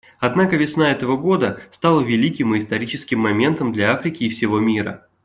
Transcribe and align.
Однако 0.17 0.55
весна 0.55 0.91
этого 0.93 1.15
года 1.15 1.61
стала 1.69 2.01
великим 2.01 2.55
и 2.55 2.57
историческим 2.59 3.19
моментом 3.19 3.71
для 3.71 3.93
Африки 3.93 4.23
и 4.23 4.29
всего 4.29 4.59
мира. 4.59 5.05